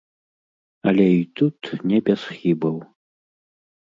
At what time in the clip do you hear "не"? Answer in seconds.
1.91-1.99